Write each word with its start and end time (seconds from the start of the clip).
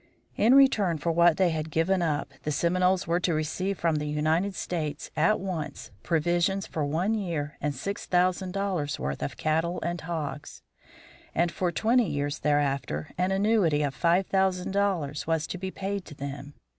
In 0.35 0.55
return 0.55 0.97
for 0.97 1.11
what 1.11 1.37
they 1.37 1.51
had 1.51 1.69
given 1.69 2.01
up 2.01 2.33
the 2.41 2.51
Seminoles 2.51 3.05
were 3.05 3.19
to 3.19 3.35
receive 3.35 3.77
from 3.77 3.97
the 3.97 4.07
United 4.07 4.55
States 4.55 5.11
at 5.15 5.39
once, 5.39 5.91
provisions 6.01 6.65
for 6.65 6.83
one 6.83 7.13
year 7.13 7.55
and 7.61 7.75
six 7.75 8.07
thousand 8.07 8.51
dollars 8.51 8.97
worth 8.97 9.21
of 9.21 9.37
cattle 9.37 9.79
and 9.83 10.01
hogs; 10.01 10.63
and 11.35 11.51
for 11.51 11.71
twenty 11.71 12.09
years 12.09 12.39
thereafter, 12.39 13.11
an 13.15 13.29
annuity 13.29 13.83
of 13.83 13.93
five 13.93 14.25
thousand 14.25 14.71
dollars 14.71 15.27
was 15.27 15.45
to 15.45 15.59
be 15.59 15.69
paid 15.69 16.03
to 16.05 16.15
them. 16.15 16.55